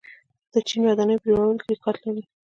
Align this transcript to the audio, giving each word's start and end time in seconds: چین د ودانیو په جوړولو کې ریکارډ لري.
چین 0.67 0.81
د 0.83 0.85
ودانیو 0.91 1.21
په 1.21 1.27
جوړولو 1.29 1.59
کې 1.61 1.67
ریکارډ 1.73 1.99
لري. 2.05 2.23